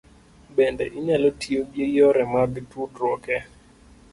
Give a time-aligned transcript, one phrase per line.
[0.55, 3.39] Bende, inyalo tiyo gi yore mag tudruok e